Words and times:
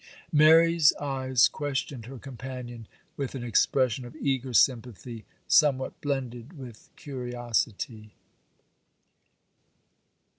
Mary's 0.31 0.91
eyes 0.99 1.47
questioned 1.47 2.07
her 2.07 2.17
companion 2.17 2.87
with 3.17 3.35
an 3.35 3.43
expression 3.43 4.03
of 4.03 4.15
eager 4.15 4.51
sympathy, 4.51 5.25
somewhat 5.47 6.01
blended 6.01 6.57
with 6.57 6.89
curiosity. 6.95 8.09